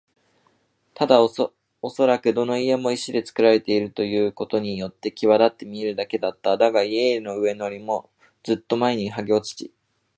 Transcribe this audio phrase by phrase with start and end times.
[0.95, 1.53] ただおそ
[2.07, 6.57] らくどの家も石でつくられているということによってきわだって見えるだけだった。
[6.57, 8.09] だが、家々の上塗りも
[8.43, 9.71] ずっと前にはげ落ち、